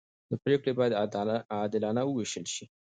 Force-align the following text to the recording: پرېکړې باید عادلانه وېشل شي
پرېکړې 0.43 0.71
باید 0.79 0.97
عادلانه 1.55 2.01
وېشل 2.05 2.45
شي 2.53 2.63